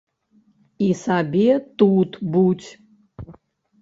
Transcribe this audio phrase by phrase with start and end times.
[0.85, 1.47] І сабе
[1.81, 2.71] тут будзь.